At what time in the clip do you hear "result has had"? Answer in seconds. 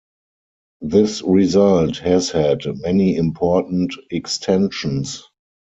1.21-2.61